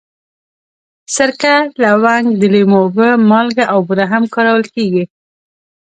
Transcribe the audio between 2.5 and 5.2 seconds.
لیمو اوبه، مالګه او بوره هم کارول کېږي.